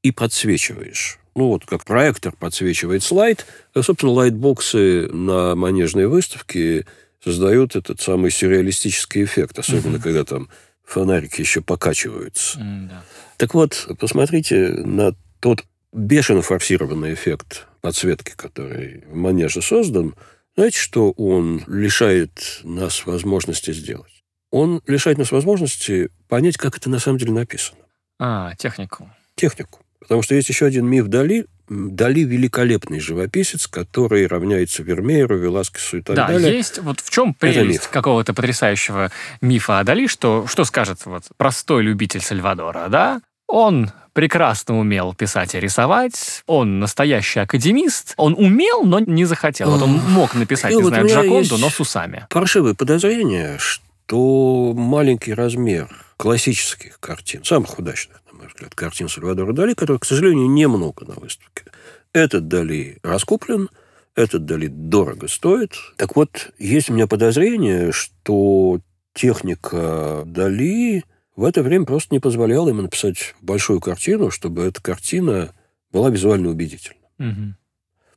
[0.05, 1.19] и подсвечиваешь.
[1.35, 6.87] Ну, вот как проектор подсвечивает слайд, а, собственно, лайтбоксы на манежной выставке
[7.23, 10.03] создают этот самый сюрреалистический эффект, особенно mm-hmm.
[10.03, 10.49] когда там
[10.85, 12.61] фонарики еще покачиваются.
[12.61, 13.05] Mm, да.
[13.37, 20.15] Так вот, посмотрите на тот бешено форсированный эффект подсветки, который в манеже создан–
[20.57, 24.23] знаете, что он лишает нас возможности сделать?
[24.51, 27.79] Он лишает нас возможности понять, как это на самом деле написано.
[28.21, 29.11] А, технику.
[29.35, 29.81] Технику.
[29.99, 31.47] Потому что есть еще один миф Дали.
[31.69, 36.51] Дали великолепный живописец, который равняется Вермееру, Веласкесу и так да, далее.
[36.51, 36.79] Да, есть.
[36.79, 42.21] Вот в чем прелесть какого-то потрясающего мифа о Дали, что, что скажет вот простой любитель
[42.21, 43.23] Сальвадора, да?
[43.47, 49.71] Он прекрасно умел писать и рисовать, он настоящий академист, он умел, но не захотел.
[49.71, 52.27] Вот он мог написать, и не вот знаю, Джаконду, но с усами.
[52.31, 59.75] Паршивое подозрение, что маленький размер классических картин, самых удачных, на мой взгляд, картин Сальвадора Дали,
[59.75, 61.65] которых, к сожалению, немного на выставке.
[62.13, 63.69] Этот Дали раскуплен,
[64.15, 65.73] этот Дали дорого стоит.
[65.97, 68.79] Так вот, есть у меня подозрение, что
[69.13, 71.05] техника Дали
[71.37, 75.53] в это время просто не позволял ему написать большую картину, чтобы эта картина
[75.91, 77.01] была визуально убедительна.
[77.19, 77.55] Угу.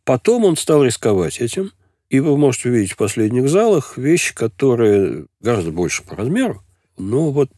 [0.03, 1.71] Потом он стал рисковать этим,
[2.09, 6.63] и вы можете увидеть в последних залах вещи, которые гораздо больше по размеру,
[6.97, 7.51] но вот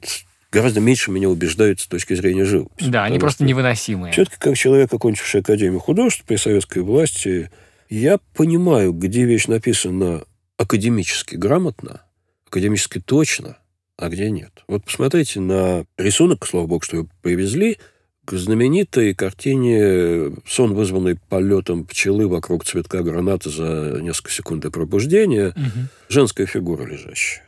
[0.51, 2.89] гораздо меньше меня убеждают с точки зрения живописи.
[2.89, 4.13] Да, они просто невыносимые.
[4.13, 7.51] Все-таки как человек, окончивший Академию художеств при советской власти,
[7.89, 10.23] я понимаю, где вещь написана
[10.57, 12.01] академически грамотно,
[12.47, 13.57] академически точно–
[13.99, 14.63] а где нет.
[14.67, 17.77] Вот посмотрите на рисунок, слава богу, что его привезли,
[18.23, 25.49] к знаменитой картине «Сон, вызванный полетом пчелы вокруг цветка граната за несколько секунд до пробуждения»,
[25.49, 25.87] угу.
[26.07, 27.43] женская фигура лежащая.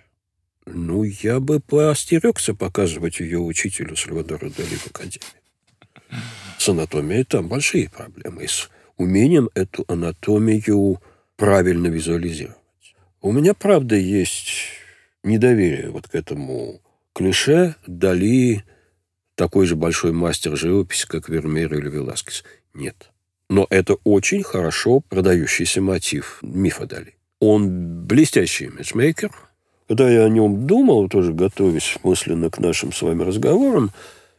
[0.66, 5.26] Ну, я бы поостерегся показывать ее учителю Сальвадору Дали в Академии.
[6.58, 8.44] С анатомией там большие проблемы.
[8.44, 11.02] И с умением эту анатомию
[11.38, 12.58] правильно визуализировать.
[13.22, 14.81] У меня, правда, есть
[15.24, 16.82] недоверие вот к этому
[17.14, 18.64] клише Дали
[19.36, 22.44] такой же большой мастер живописи, как Вермеер или Веласкес.
[22.74, 23.12] Нет.
[23.50, 27.16] Но это очень хорошо продающийся мотив мифа Дали.
[27.40, 29.32] Он блестящий имиджмейкер.
[29.88, 33.92] Когда я о нем думал, тоже готовясь мысленно к нашим с вами разговорам,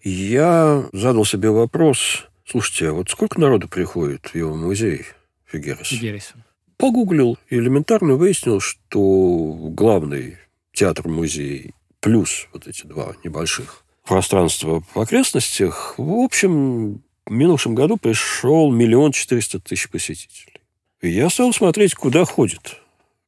[0.03, 5.05] я задал себе вопрос, слушайте, а вот сколько народу приходит в его музей
[5.45, 5.89] Фигерес?
[5.89, 6.33] Фигерес.
[6.79, 10.39] Погуглил и элементарно выяснил, что главный
[10.73, 18.71] театр-музей, плюс вот эти два небольших пространства в окрестностях, в общем, в минувшем году пришел
[18.71, 20.61] миллион четыреста тысяч посетителей.
[21.01, 22.79] И я стал смотреть, куда ходит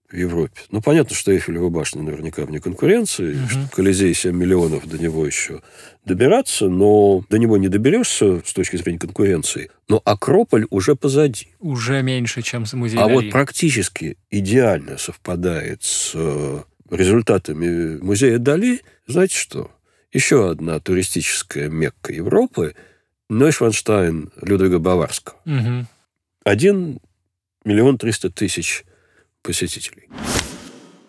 [0.09, 0.61] в Европе.
[0.71, 3.49] Ну, понятно, что Эйфелева башня наверняка вне конкуренции, угу.
[3.49, 5.61] что Колизей 7 миллионов, до него еще
[6.05, 9.71] добираться, но до него не доберешься с точки зрения конкуренции.
[9.89, 11.49] Но Акрополь уже позади.
[11.59, 13.15] Уже меньше, чем музей А Дали.
[13.15, 16.15] вот практически идеально совпадает с
[16.90, 19.70] результатами музея Дали, знаете что?
[20.12, 22.75] Еще одна туристическая мекка Европы–
[23.29, 25.37] Нойшванштайн Людвига Баварского.
[25.47, 25.87] Угу.
[26.44, 27.01] Один
[27.64, 28.85] миллион триста тысяч
[29.42, 30.09] посетителей.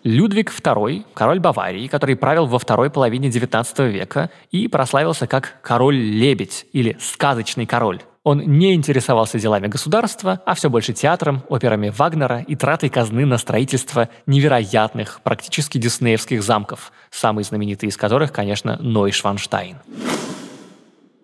[0.02, 6.66] Людвиг II, король Баварии, который правил во второй половине XIX века и прославился как король-лебедь
[6.72, 8.00] или сказочный король.
[8.26, 13.38] Он не интересовался делами государства, а все больше театром, операми Вагнера и тратой казны на
[13.38, 19.76] строительство невероятных, практически диснеевских замков, самый знаменитый из которых, конечно, Нойшванштайн.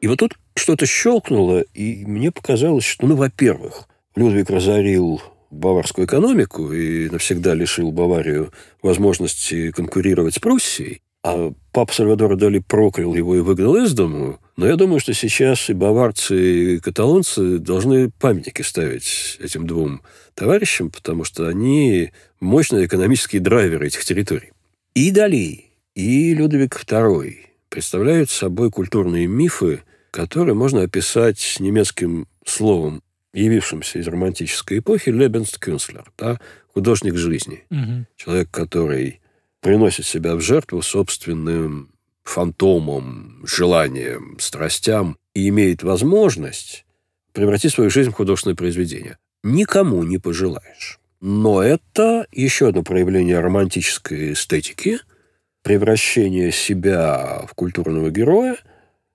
[0.01, 6.73] И вот тут что-то щелкнуло, и мне показалось, что, ну, во-первых, Людвиг разорил баварскую экономику
[6.73, 13.41] и навсегда лишил Баварию возможности конкурировать с Пруссией, а папа Сальвадора Дали проклял его и
[13.41, 19.37] выгнал из дому, Но я думаю, что сейчас и баварцы, и каталонцы должны памятники ставить
[19.41, 20.03] этим двум
[20.37, 24.53] товарищам, потому что они мощные экономические драйверы этих территорий.
[24.95, 25.65] И Дали,
[25.97, 27.39] и Людовик II
[27.71, 33.03] представляют собой культурные мифы, которые можно описать немецким словом,
[33.35, 36.39] явившимся из романтической эпохи, Lebenskünstler, да,
[36.73, 37.65] художник жизни.
[37.71, 38.07] Мгм.
[38.15, 39.19] Человек, который
[39.61, 41.92] приносит себя в жертву собственным
[42.25, 46.85] фантомом, желанием, страстям и имеет возможность
[47.33, 49.19] превратить свою жизнь в художественное произведение.
[49.43, 51.01] Никому не пожелаешь.
[51.21, 54.99] Но это еще одно проявление романтической эстетики,
[55.63, 58.57] превращение себя в культурного героя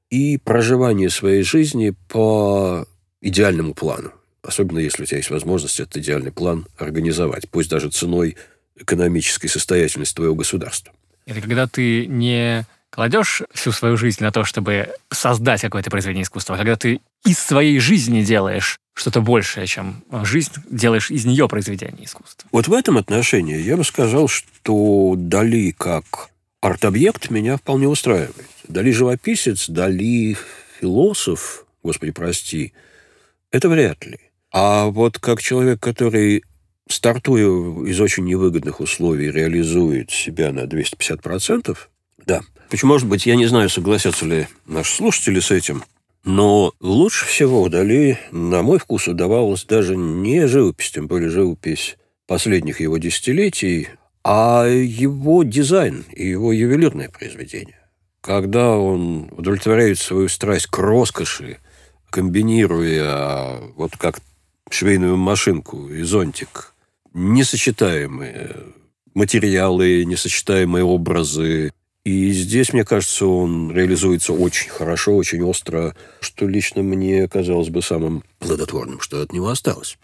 [0.09, 2.85] и проживание своей жизни по
[3.21, 4.13] идеальному плану.
[4.41, 8.37] Особенно если у тебя есть возможность этот идеальный план организовать, пусть даже ценой
[8.77, 10.93] экономической состоятельности твоего государства.
[11.25, 12.65] Это когда ты не
[12.97, 17.37] кладешь всю свою жизнь на то, чтобы создать какое-то произведение искусства, а когда ты из
[17.37, 22.49] своей жизни делаешь что-то большее, чем жизнь, делаешь из нее произведение искусства.
[22.51, 26.29] Вот в этом отношении я бы сказал, что Дали как
[26.59, 28.47] арт-объект меня вполне устраивает.
[28.67, 30.35] Дали живописец, Дали
[30.81, 32.73] философ, господи, прости,
[33.51, 34.17] это вряд ли.
[34.51, 36.43] А вот как человек, который,
[36.89, 37.45] стартуя
[37.85, 41.77] из очень невыгодных условий, реализует себя на 250%,
[42.27, 42.41] да.
[42.69, 45.83] Почему, может быть, я не знаю, согласятся ли наши слушатели с этим,
[46.25, 52.81] но лучше всего Дали, на мой вкус, удавалось даже не живопись, тем более живопись последних
[52.81, 53.87] его десятилетий,
[54.23, 57.79] а его дизайн и его ювелирное произведение.
[58.19, 61.59] Когда он удовлетворяет свою страсть к роскоши,
[62.09, 64.19] комбинируя вот как
[64.69, 66.73] швейную машинку и зонтик,
[67.13, 68.57] несочетаемые
[69.17, 71.71] материалы, несочетаемые образы.
[72.07, 77.81] И здесь, мне кажется, он реализуется очень хорошо, очень остро, что лично мне казалось бы
[77.81, 79.97] самым плодотворным, что от него осталось.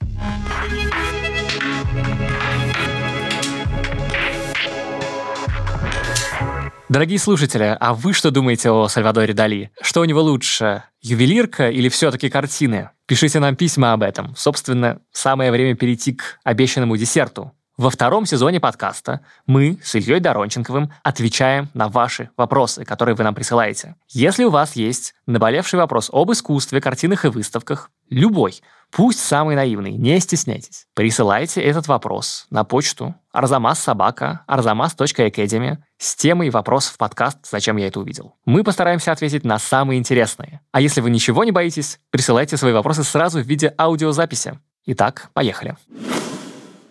[6.89, 9.72] Дорогие слушатели, а вы что думаете о Сальвадоре Дали?
[9.82, 12.89] Что у него лучше, ювелирка или все-таки картины?
[13.06, 14.36] Пишите нам письма об этом.
[14.36, 17.54] Собственно, самое время перейти к обещанному десерту.
[17.76, 23.34] Во втором сезоне подкаста мы с Ильей Доронченковым отвечаем на ваши вопросы, которые вы нам
[23.34, 23.96] присылаете.
[24.10, 29.94] Если у вас есть наболевший вопрос об искусстве, картинах и выставках, любой, пусть самый наивный,
[29.94, 30.86] не стесняйтесь.
[30.94, 38.00] Присылайте этот вопрос на почту arzamas.собака arzamas.academy с темой вопросов в подкаст «Зачем я это
[38.00, 38.36] увидел?».
[38.46, 40.62] Мы постараемся ответить на самые интересные.
[40.72, 44.60] А если вы ничего не боитесь, присылайте свои вопросы сразу в виде аудиозаписи.
[44.86, 45.76] Итак, поехали.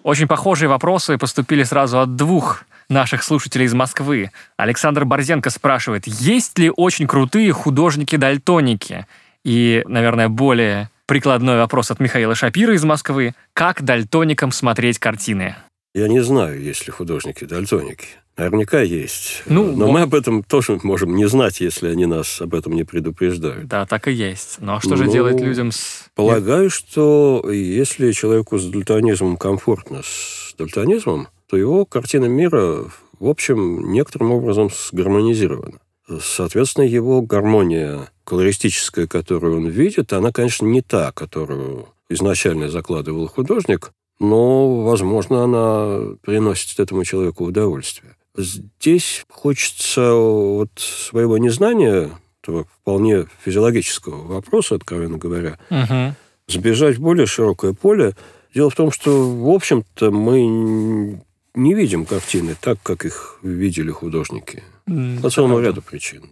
[0.02, 4.30] Очень похожие вопросы поступили сразу от двух наших слушателей из Москвы.
[4.56, 9.06] Александр Борзенко спрашивает, есть ли очень крутые художники-дальтоники?
[9.44, 13.34] И, наверное, более прикладной вопрос от Михаила Шапира из Москвы.
[13.54, 15.56] Как дальтоникам смотреть картины?
[15.94, 18.06] Я не знаю, есть ли художники-дальтоники.
[18.36, 19.42] Наверняка есть.
[19.46, 22.72] Ну, Но вот- мы об этом тоже можем не знать, если они нас об этом
[22.72, 23.66] не предупреждают.
[23.68, 24.56] Да, так и есть.
[24.58, 26.06] Но что же Ну, делать людям с...
[26.14, 32.84] Полагаю, что если человеку с дальтонизмом комфортно с дальтонизмом, то его картина мира,
[33.20, 35.78] в общем, некоторым образом сгармонизирована.
[36.20, 43.92] Соответственно, его гармония колористическая, которую он видит, она, конечно, не та, которую изначально закладывал художник,
[44.18, 48.16] но, возможно, она приносит этому человеку удовольствие.
[48.36, 52.10] Здесь хочется от своего незнания,
[52.42, 56.14] этого вполне физиологического вопроса, откровенно говоря, Мгм.
[56.48, 58.16] сбежать в более широкое поле.
[58.54, 61.20] Дело в том, что, в общем-то, мы
[61.54, 64.62] не видим картины так, как их видели художники.
[64.88, 65.68] М, По целому правда.
[65.70, 66.24] ряду причин.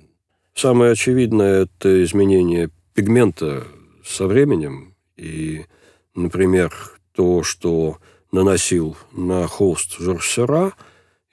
[0.55, 3.65] Самое очевидное– это изменение пигмента
[4.05, 4.95] со временем.
[5.17, 5.65] И,
[6.15, 6.75] например,
[7.15, 7.99] то, что
[8.33, 10.73] наносил на холст Жорж Сера,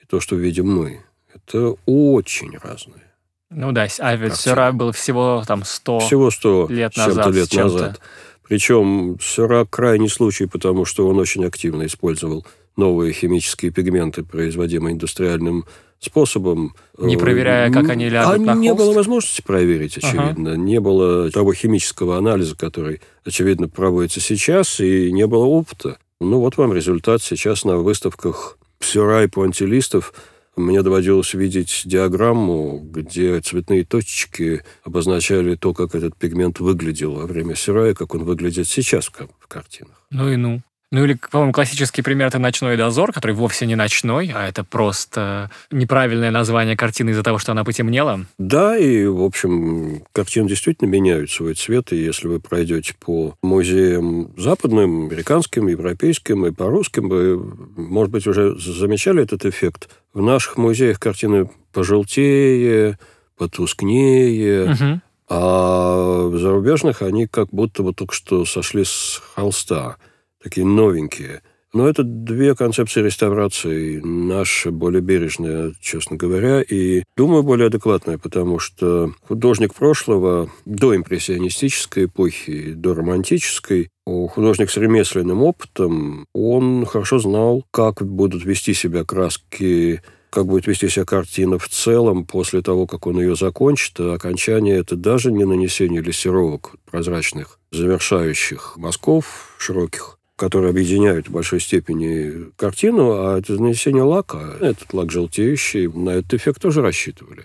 [0.08, 1.00] то, что видим мы,
[1.34, 3.04] это очень разные.
[3.50, 4.36] Ну да, а ведь Картина.
[4.36, 7.34] Сера был всего там 100 Всего сто лет с чем-то назад.
[7.34, 8.00] лет назад.
[8.46, 15.64] Причем Сера крайний случай, потому что он очень активно использовал новые химические пигменты, производимые индустриальным
[15.98, 16.74] способом.
[16.98, 18.84] Не Э, проверяя, как они лягут а на не холст?
[18.84, 20.08] было возможности проверить, Ага.
[20.08, 20.54] очевидно.
[20.56, 25.98] Не было того химического анализа, который, очевидно, проводится сейчас, и не было опыта.
[26.20, 27.22] Ну, вот вам результат.
[27.22, 30.12] Сейчас на выставках Сера и пуантилистов
[30.56, 37.54] мне доводилось видеть диаграмму, где цветные точечки обозначали то, как этот пигмент выглядел во время
[37.54, 40.02] Сера и как он выглядит сейчас в картинах.
[40.10, 40.62] Ну и ну.
[40.90, 45.50] Ну или, по-моему, классический пример это «Ночной дозор», который вовсе не ночной, а это просто
[45.70, 48.24] неправильное название картины из-за того, что она потемнела.
[48.38, 54.32] Да, и, в общем, картины действительно меняют свой цвет, и если вы пройдете по музеям
[54.38, 57.36] западным, американским, европейским и по русским, вы,
[57.76, 59.90] может быть, уже замечали этот эффект.
[60.14, 62.98] В наших музеях картины пожелтее,
[63.36, 65.00] потускнее, угу.
[65.28, 69.98] а в зарубежных они как будто вот только что сошли с холста
[70.42, 71.42] такие новенькие.
[71.74, 74.00] Но это две концепции реставрации.
[74.02, 82.06] Наша более бережная, честно говоря, и, думаю, более адекватная, потому что художник прошлого, до импрессионистической
[82.06, 90.00] эпохи, до романтической, художник с ремесленным опытом, он хорошо знал, как будут вести себя краски
[90.30, 93.98] как будет вести себя картина в целом после того, как он ее закончит.
[94.00, 101.60] А окончание– это даже не нанесение лессировок прозрачных, завершающих мазков широких, которые объединяют в большой
[101.60, 107.44] степени картину, а это нанесение лака, этот лак желтеющий, на этот эффект тоже рассчитывали.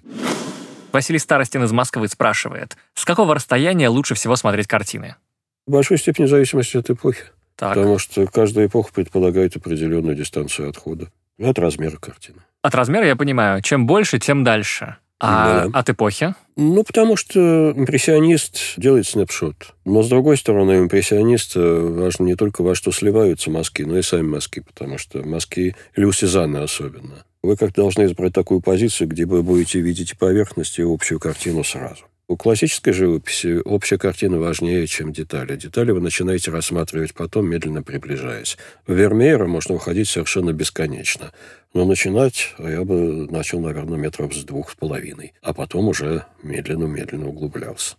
[0.92, 5.16] Василий Старостин из Москвы спрашивает, с какого расстояния лучше всего смотреть картины?
[5.66, 7.24] В большой степени зависимости от эпохи.
[7.56, 7.74] Так.
[7.74, 11.08] Потому что каждая эпоха предполагает определенную дистанцию отхода.
[11.42, 12.42] От размера картины.
[12.62, 13.64] От размера я понимаю.
[13.64, 14.98] Чем больше, тем дальше.
[15.26, 15.80] А да.
[15.80, 16.36] от эпохи?
[16.58, 19.74] Ну, потому что импрессионист делает снапшот.
[19.86, 24.24] Но, с другой стороны, импрессионист важно не только во что сливаются мазки, но и сами
[24.24, 27.24] мазки, потому что мазки, или у Сезанна особенно.
[27.42, 31.64] Вы как должны избрать такую позицию, где вы будете видеть и поверхность, и общую картину
[31.64, 32.04] сразу.
[32.30, 35.58] У классической живописи общая картина важнее, чем детали.
[35.58, 38.58] Детали вы начинаете рассматривать потом, медленно приближаясь.
[38.88, 41.34] В Вермеера можно уходить совершенно бесконечно.
[41.74, 45.34] Но начинать я бы начал, наверное, метров с двух с половиной.
[45.42, 47.96] А потом уже медленно-медленно углублялся.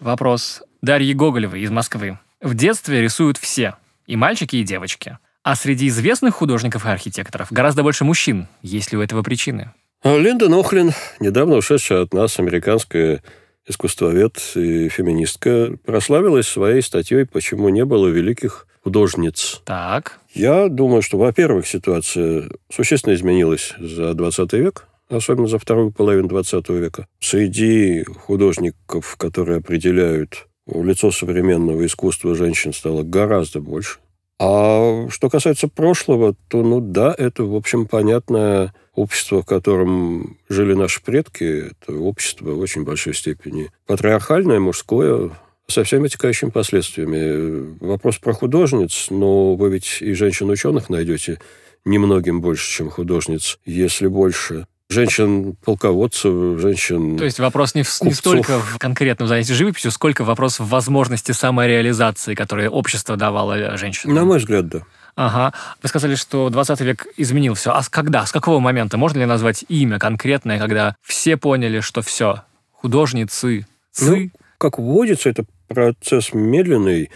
[0.00, 0.62] Вопрос.
[0.80, 2.18] Дарьи Гоголевой из Москвы.
[2.40, 3.76] В детстве рисуют все.
[4.06, 5.18] И мальчики, и девочки.
[5.42, 8.48] А среди известных художников и архитекторов гораздо больше мужчин.
[8.62, 9.72] Есть ли у этого причины?
[10.00, 13.20] А Линда Нохлин, недавно ушедшая от нас американская
[13.66, 19.60] искусствовед и феминистка, прославилась своей статьей «Почему не было великих художниц».
[19.64, 20.20] Так.
[20.32, 26.68] Я думаю, что, во-первых, ситуация существенно изменилась за 20 век, особенно за вторую половину 20
[26.68, 27.08] века.
[27.18, 33.98] Среди художников, которые определяют лицо современного искусства женщин, стало гораздо больше.
[34.40, 40.74] А что касается прошлого, то, ну да, это, в общем, понятное общество, в котором жили
[40.74, 41.70] наши предки.
[41.70, 45.30] Это общество в очень большой степени патриархальное, мужское,
[45.68, 47.76] со всеми вытекающими последствиями.
[47.80, 51.40] Вопрос про художниц, но вы ведь и женщин-ученых найдете
[51.84, 57.18] немногим больше, чем художниц, если больше женщин-полководцев, женщин...
[57.18, 61.32] То есть вопрос не, в, не столько в конкретном занятии живописью, сколько вопрос в возможности
[61.32, 64.14] самореализации, которую общество давало женщинам.
[64.14, 64.82] На мой взгляд, да.
[65.18, 65.52] Ага.
[65.82, 67.72] Вы сказали, что 20 век изменил все.
[67.72, 68.24] А с когда?
[68.24, 68.98] С какого момента?
[68.98, 74.04] Можно ли назвать имя конкретное, когда все поняли, что все, художницы, цы?
[74.04, 77.10] Ну, как вводится, это процесс медленный,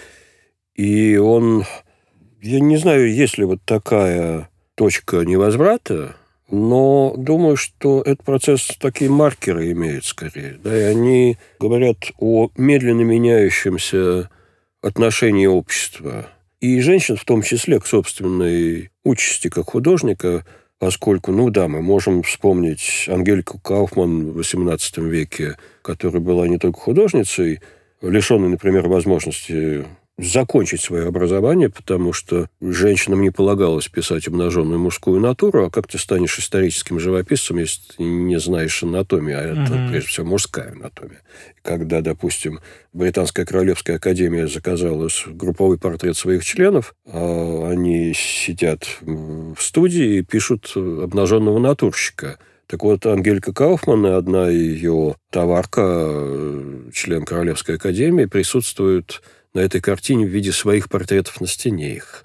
[0.75, 1.65] и он...
[2.41, 6.17] Я не знаю, есть ли вот такая точка невозврата,
[6.51, 10.59] но думаю, что этот процесс такие маркеры имеет скорее.
[10.65, 14.29] Да, и они говорят о медленно меняющемся
[14.83, 16.27] отношении общества.
[16.63, 20.47] И женщин в том числе к собственной участи как художника,
[20.79, 26.79] поскольку, ну да, мы можем вспомнить Ангельку Кауфман в XVIII веке, которая была не только
[26.79, 27.59] художницей,
[28.01, 29.85] лишенной, например, возможности
[30.19, 35.99] закончить свое образование, потому что женщинам не полагалось писать обнаженную мужскую натуру, а как ты
[35.99, 39.91] станешь историческим живописцем, если ты не знаешь анатомии, а это, mm-hmm.
[39.91, 41.23] прежде всего, мужская анатомия.
[41.63, 42.61] Когда, допустим,
[42.93, 50.73] Британская Королевская Академия заказала групповой портрет своих членов, а они сидят в студии и пишут
[50.77, 52.39] обнаженного натурщика–
[52.73, 56.11] так вот, Ангелька Кауфман и одна ее товарка,
[56.95, 59.21] член Королевской академии, присутствуют
[59.55, 61.95] на этой картине в виде своих портретов на стене.
[61.97, 62.25] Их,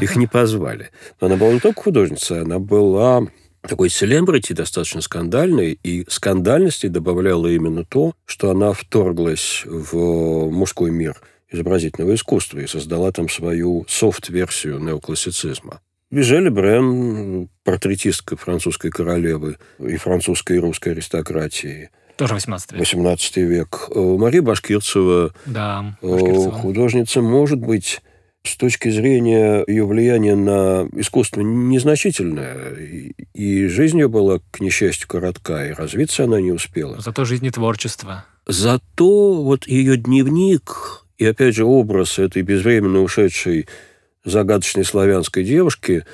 [0.00, 0.90] их не позвали.
[1.20, 3.26] Но она была не только художница, она была
[3.62, 11.20] такой селебрити, достаточно скандальной, и скандальности добавляла именно то, что она вторглась в мужской мир
[11.50, 15.80] изобразительного искусства и создала там свою софт-версию неоклассицизма.
[16.10, 22.80] Вижели Брен, портретистка французской королевы и французской и русской аристократии– тоже 18 век.
[22.80, 23.88] 18 век.
[23.94, 26.52] Э, Мария Башкирцева, да, э, Башкирцева.
[26.52, 28.00] художница, может быть,
[28.44, 32.74] с точки зрения ее влияния на искусство незначительное.
[33.32, 37.00] И жизнь ее была, к несчастью, коротка, и развиться она не успела.
[37.00, 38.24] Зато жизнь и творчество.
[38.46, 43.66] Зато вот ее дневник и, опять же, образ этой безвременно ушедшей
[44.24, 46.04] загадочной славянской девушки,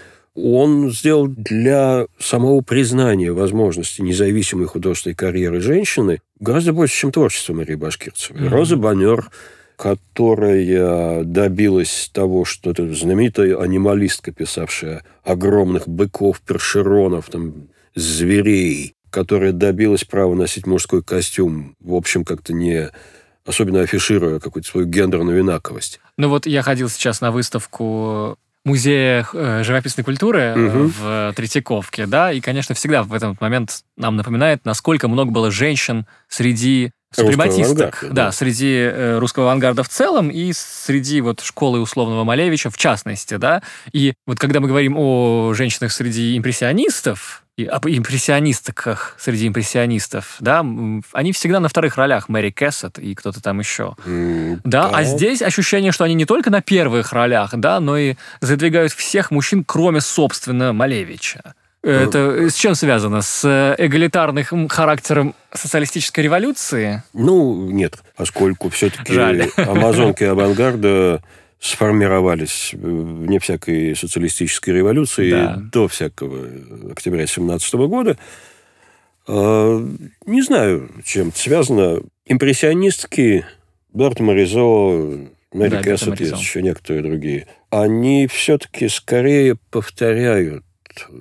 [0.43, 7.74] он сделал для самого признания возможности независимой художественной карьеры женщины гораздо больше, чем творчество Марии
[7.74, 8.43] Башкирцевой.
[8.43, 8.49] Mm-hmm.
[8.49, 9.30] Роза Банер,
[9.76, 20.05] которая добилась того, что это знаменитая анималистка, писавшая огромных быков, першеронов, там, зверей, которая добилась
[20.05, 22.91] права носить мужской костюм, в общем, как-то не
[23.47, 26.01] особенно афишируя какую-то свою гендерную инаковость.
[26.16, 30.92] Ну вот я ходил сейчас на выставку музея э, живописной культуры угу.
[30.98, 36.06] в Третьяковке, да, и, конечно, всегда в этот момент нам напоминает, насколько много было женщин
[36.28, 42.24] среди супрематисток, да, да, среди э, русского авангарда в целом и среди вот школы условного
[42.24, 43.62] Малевича в частности, да.
[43.92, 50.64] И вот когда мы говорим о женщинах среди импрессионистов, и об импрессионистках среди импрессионистов, да,
[51.12, 53.96] они всегда на вторых ролях, Мэри Кэссет и кто-то там еще.
[54.06, 57.98] Mm, да, да, а здесь ощущение, что они не только на первых ролях, да, но
[57.98, 61.54] и задвигают всех мужчин, кроме, собственно, Малевича.
[61.83, 63.22] Это с чем связано?
[63.22, 67.03] С э, эгалитарным характером социалистической революции?
[67.14, 69.16] Ну, нет, поскольку все-таки
[69.57, 71.22] амазонки авангарда
[71.59, 75.57] сформировались вне всякой социалистической революции да.
[75.72, 76.49] до всякого
[76.91, 78.18] октября 17 года.
[79.26, 79.87] А,
[80.26, 82.01] не знаю, чем это связано.
[82.26, 83.45] Импрессионистки
[83.93, 87.47] Берт Моризо, Мэри да, Кэссет, еще некоторые другие.
[87.70, 90.64] Они все-таки скорее повторяют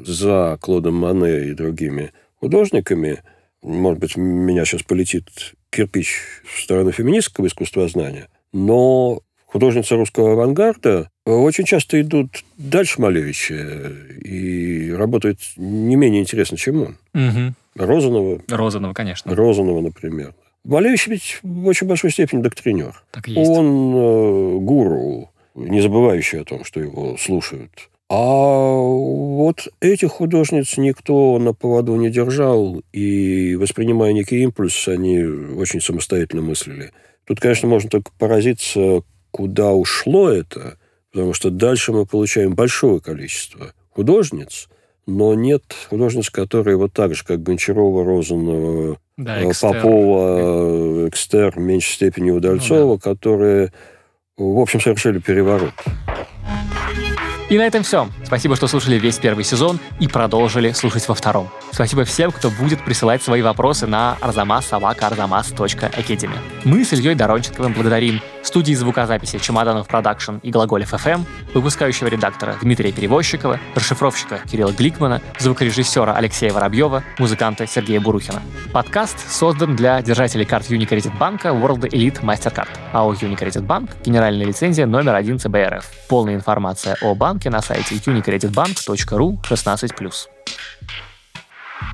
[0.06, 3.24] за Клодом Мане и другими художниками.
[3.62, 6.16] Может быть, меня сейчас полетит кирпич
[6.46, 13.92] в сторону феминистского искусствознания, но художницы русского авангарда очень часто идут дальше Малевича
[14.24, 16.98] и работают не менее интересно, чем он.
[17.14, 17.54] Угу.
[17.76, 18.42] Розанова.
[18.48, 19.36] Розанова, конечно.
[19.36, 20.34] Розанова, например.
[20.64, 23.02] Малевич ведь в очень большой степени доктринер.
[23.12, 23.50] Так есть.
[23.50, 27.90] Он э, гуру, не забывающий о том, что его слушают.
[28.10, 35.80] А вот этих художниц никто на поводу не держал, и, воспринимая некий импульс, они очень
[35.80, 36.92] самостоятельно мыслили.
[37.26, 40.80] Тут, конечно, можно только поразиться, куда ушло это,
[41.12, 44.70] потому что дальше мы получаем большое количество художниц,
[45.06, 51.60] но нет художниц, которые вот так же, как Гончарова, Розанова, да, э, Попова, Экстер, в
[51.60, 53.02] меньшей степени Удальцова, ну, да.
[53.02, 53.72] которые,
[54.36, 55.74] в общем, совершили переворот.
[57.50, 58.08] И на этом все.
[58.26, 61.50] Спасибо, что слушали весь первый сезон и продолжили слушать во втором.
[61.72, 66.38] Спасибо всем, кто будет присылать свои вопросы на arzamas.arzamas.academy.
[66.64, 71.24] Мы с Ильей Доронченковым благодарим студии звукозаписи «Чемоданов Продакшн» и «Глаголев FM»,
[71.54, 78.42] выпускающего редактора Дмитрия Перевозчикова, расшифровщика Кирилла Гликмана, звукорежиссера Алексея Воробьева, музыканта Сергея Бурухина.
[78.74, 82.70] Подкаст создан для держателей карт Unicredit банка World Elite Mastercard.
[82.92, 85.86] А у Unicredit Bank генеральная лицензия номер один ЦБРФ.
[86.10, 90.14] Полная информация о банке на сайте unicreditbank.ru 16+.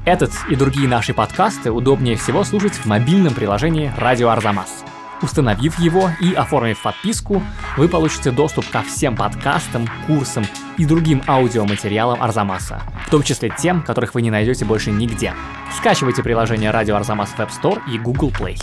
[0.05, 4.85] Этот и другие наши подкасты удобнее всего слушать в мобильном приложении «Радио Арзамас».
[5.25, 7.41] Установив его и оформив подписку,
[7.77, 10.45] вы получите доступ ко всем подкастам, курсам
[10.77, 15.33] и другим аудиоматериалам Арзамаса, в том числе тем, которых вы не найдете больше нигде.
[15.75, 18.61] Скачивайте приложение «Радио Арзамас» в App Store и Google Play.